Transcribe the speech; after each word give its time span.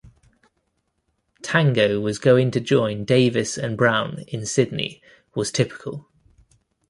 Tango 1.43 1.99
was 1.99 2.17
going 2.17 2.49
to 2.49 2.59
join 2.59 3.05
Davis 3.05 3.55
and 3.55 3.77
Brown 3.77 4.23
in 4.29 4.47
Sydney 4.47 4.99
was 5.35 5.51
typical. 5.51 6.09